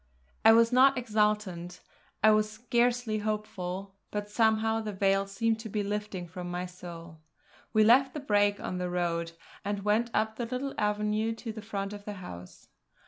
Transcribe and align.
I 0.43 0.51
was 0.51 0.71
not 0.71 0.97
exultant, 0.97 1.79
I 2.23 2.31
was 2.31 2.49
scarcely 2.51 3.19
hopeful; 3.19 3.93
but 4.09 4.31
somehow 4.31 4.81
the 4.81 4.91
veil 4.93 5.27
seemed 5.27 5.59
to 5.59 5.69
be 5.69 5.83
lifting 5.83 6.27
from 6.27 6.49
my 6.49 6.65
soul. 6.65 7.19
We 7.71 7.83
left 7.83 8.15
the 8.15 8.19
brake 8.19 8.59
on 8.59 8.79
the 8.79 8.89
road, 8.89 9.33
and 9.63 9.85
went 9.85 10.09
up 10.11 10.37
the 10.37 10.47
little 10.47 10.73
avenue 10.75 11.33
to 11.35 11.51
the 11.53 11.61
front 11.61 11.93
of 11.93 12.05
the 12.05 12.13
house. 12.13 12.67